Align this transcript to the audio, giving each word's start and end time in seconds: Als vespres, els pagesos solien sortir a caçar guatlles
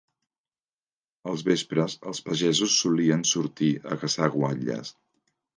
Als 1.31 1.43
vespres, 1.49 1.97
els 2.13 2.23
pagesos 2.31 2.79
solien 2.85 3.23
sortir 3.33 3.71
a 3.93 4.03
caçar 4.07 4.31
guatlles 4.39 4.95